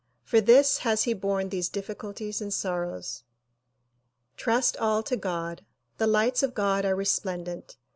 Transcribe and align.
For 0.23 0.41
this 0.41 0.79
has 0.79 1.03
he 1.03 1.13
borne 1.13 1.49
these 1.49 1.69
difficulties 1.69 2.41
and 2.41 2.51
sorrows. 2.51 3.23
Trust 4.35 4.75
all 4.77 5.03
to 5.03 5.15
God. 5.15 5.63
The 5.99 6.07
lights 6.07 6.41
of 6.41 6.55
God 6.55 6.85
are 6.85 6.95
resplendent. 6.95 7.77